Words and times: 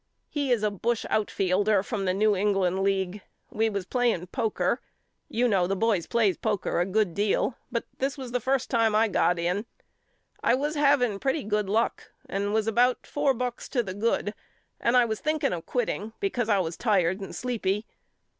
He 0.29 0.51
is 0.51 0.63
a 0.63 0.71
bush 0.71 1.05
outfielder 1.11 1.83
from 1.83 2.05
the 2.05 2.13
New 2.15 2.35
England 2.35 2.81
League. 2.81 3.21
We 3.51 3.69
was 3.69 3.85
playing 3.85 4.25
poker. 4.31 4.81
You 5.29 5.47
know 5.47 5.67
the 5.67 5.75
boys 5.75 6.07
plays 6.07 6.37
poker 6.37 6.79
a 6.79 6.87
good 6.87 7.13
deal 7.13 7.55
but 7.71 7.85
this 7.99 8.17
was 8.17 8.31
the 8.31 8.39
first 8.39 8.71
time 8.71 8.95
I 8.95 9.07
got 9.07 9.37
in. 9.37 9.67
I 10.43 10.55
was 10.55 10.73
having 10.73 11.19
pretty 11.19 11.43
good 11.43 11.69
luck 11.69 12.11
and 12.27 12.51
was 12.51 12.65
about 12.65 13.05
four 13.05 13.35
bucks 13.35 13.69
to 13.69 13.83
the 13.83 13.93
good 13.93 14.33
and 14.79 14.97
I 14.97 15.05
was 15.05 15.19
thinking 15.19 15.53
of 15.53 15.67
quitting 15.67 16.13
because 16.19 16.49
I 16.49 16.57
was 16.57 16.77
tired 16.77 17.19
and 17.21 17.35
sleepy. 17.35 17.85